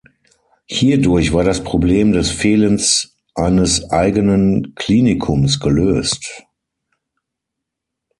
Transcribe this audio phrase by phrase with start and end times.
[0.65, 6.41] Hierdurch war das Problem des Fehlens eines eigenen Klinikums gelöst.